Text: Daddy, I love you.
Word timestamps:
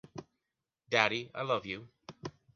Daddy, 0.89 1.29
I 1.35 1.43
love 1.43 1.67
you. 1.67 1.87